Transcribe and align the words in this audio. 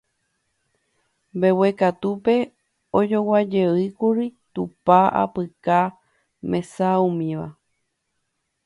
Mbeguekatúpe 1.37 2.35
ojoguajeýkuri 2.99 4.25
tupa, 4.53 4.99
apyka, 5.21 5.79
mesa, 6.49 6.87
umíva. 7.07 7.47